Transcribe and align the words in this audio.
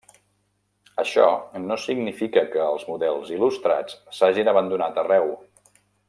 Això 1.03 1.25
no 1.65 1.77
significa 1.83 2.43
que 2.57 2.63
els 2.71 2.87
models 2.93 3.33
il·lustrats 3.39 3.97
s'hagin 4.21 4.53
abandonat 4.55 4.97
arreu. 5.05 5.29